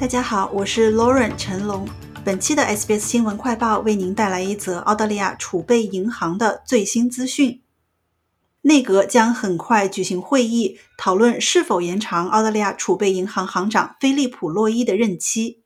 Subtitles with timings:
[0.00, 1.86] 大家好，我是 Lauren 陈龙。
[2.24, 7.60] 本期的 SBS 新闻快报为您带来一则澳大利亚储备银行的最新资讯。
[8.62, 15.60] 内阁将很快举行会议，讨论是否延长澳大利亚储备银行行长菲利普·洛伊的任期。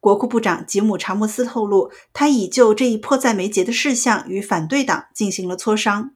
[0.00, 6.10] 国库部长吉姆·查莫斯透露，他已就这一迫在眉睫的事项与反对党进行了磋商。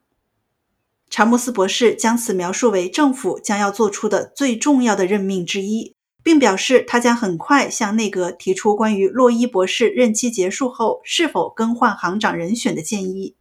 [1.09, 5.94] 查莫斯博士将此描述为政府将要做出的最重要的任命之一，
[6.25, 13.37] 并表示他将很快向内阁提出关于洛伊博士任期结束后是否更换行长人选的建议。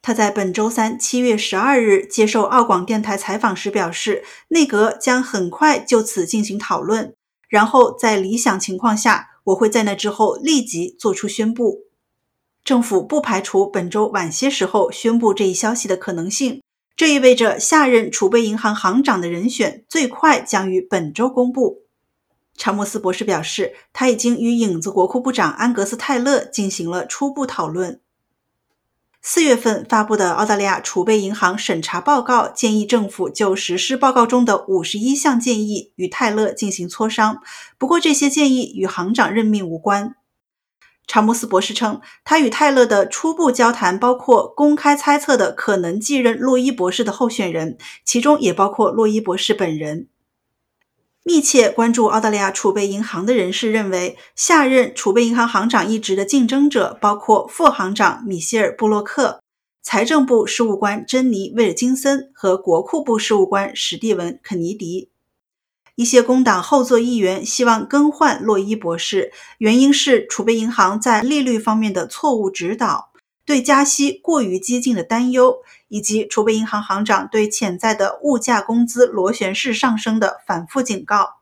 [0.00, 7.16] 他在本周三七月十二日接受澳广电台采访时表示，内阁将很快就此进行讨论，
[7.48, 11.80] 然后在理想情况下，我会在那之后立即做出宣布。
[12.62, 16.62] 政府不排除本周晚些时候宣布这一消息的可能性，
[16.96, 21.82] 这意味着下任储备银行行长的人选最快将于本周公布。
[22.56, 28.00] 查莫斯博士表示，他已经与影子国库部长安格斯·泰勒进行了初步讨论。
[29.20, 37.42] 四月份发布的澳大利亚储备银行审查报告建议政府就实施报告中的五十一项建议与泰勒进行磋商，
[37.76, 40.14] 不过这些建议与行长任命无关。
[41.06, 50.08] 查姆斯博士称，他与泰勒的初步交谈包括公开猜测的可能继任洛伊博士的候选人，其中也包括洛伊博士本人。
[51.22, 59.40] 密切关注澳大利亚储备银行的人士认为，下任储备银行行长一职的竞争者包括副行长米歇尔·布洛克、
[59.82, 65.10] 财政部事务官珍妮·威尔金森和国库部事务官史蒂文·肯尼迪。
[65.96, 73.10] 一些工党后座议员希望更换洛伊博士，原因是储备银行在利率方面的错误指导。
[73.46, 75.58] 对加息过于激进的担忧，
[75.88, 81.36] 以及储备银行行长对潜在的物价工资螺旋式上升的反复警告。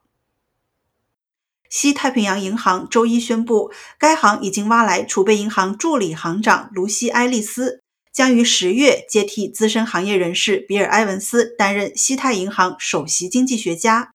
[1.69, 7.81] 西太平洋银行周一宣布，该行已经挖来储备银行助理行长卢西·埃利斯，
[8.13, 14.14] 将于十月接替资深行业人士比尔·埃文斯担任西太银行首席经济学家。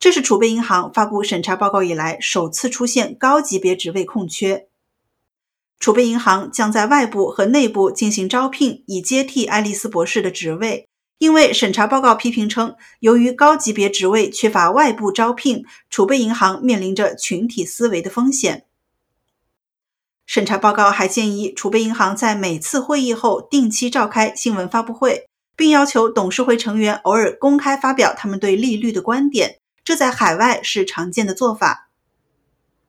[0.00, 4.66] 这是储备银行发布审查报告以来首次出现高级别职位空缺。
[5.78, 10.88] 储备银行将在外部和内部进行招聘，以接替爱丽丝博士的职位。
[11.18, 18.64] 因为审查报告批评称，由于高级别职位缺乏外部招聘，储备银行面临着群体思维的风险。
[20.24, 29.59] 审查报告还建议储备银行在每次会议后定期召开新闻发布会，并要求董事会成员偶尔公开发表他们对利率的观点，
[29.90, 31.90] 这在海外是常见的做法。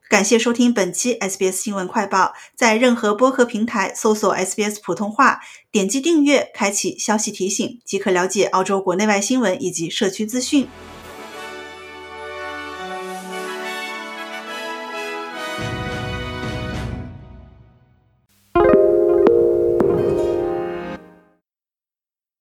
[0.07, 5.39] 感谢收听本期 SBS 新闻快报，在任何播客平台搜索 SBS 普通话，
[5.72, 10.67] 点击订阅，开启消息提醒，即可了解澳洲国内外新闻以及社区资讯。